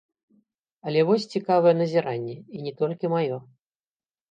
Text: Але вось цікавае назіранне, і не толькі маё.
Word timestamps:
Але 0.91 1.03
вось 1.09 1.27
цікавае 1.35 1.75
назіранне, 1.81 2.35
і 2.59 2.65
не 2.65 2.73
толькі 2.83 3.15
маё. 3.15 3.37